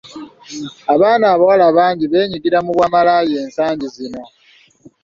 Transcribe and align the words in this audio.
Abaana 0.93 1.25
abawala 1.33 1.67
bangi 1.77 2.05
beenyigira 2.11 2.57
mu 2.65 2.71
bwamalaaya 2.75 3.35
ensangi 3.45 3.87
zino. 3.95 4.21